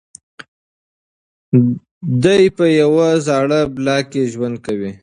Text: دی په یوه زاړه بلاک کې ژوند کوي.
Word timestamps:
دی 2.23 2.43
په 2.57 2.65
یوه 2.81 3.09
زاړه 3.27 3.59
بلاک 3.75 4.03
کې 4.11 4.21
ژوند 4.33 4.55
کوي. 4.65 4.91